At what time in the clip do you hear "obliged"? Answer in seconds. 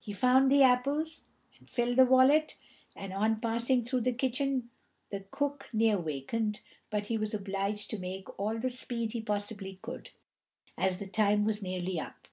7.34-7.90